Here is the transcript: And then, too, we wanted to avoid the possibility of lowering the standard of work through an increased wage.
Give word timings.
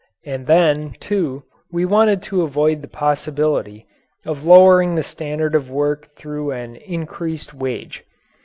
And 0.25 0.47
then, 0.47 0.95
too, 0.99 1.43
we 1.71 1.85
wanted 1.85 2.23
to 2.23 2.41
avoid 2.41 2.81
the 2.81 2.87
possibility 2.87 3.85
of 4.25 4.43
lowering 4.43 4.95
the 4.95 5.03
standard 5.03 5.53
of 5.53 5.69
work 5.69 6.15
through 6.17 6.49
an 6.49 6.75
increased 6.75 7.53
wage. 7.53 8.03